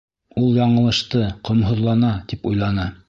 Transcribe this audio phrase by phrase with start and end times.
[0.43, 1.21] Ул яңылышты,
[1.51, 2.89] ҡомһоҙлана, тип уйланы.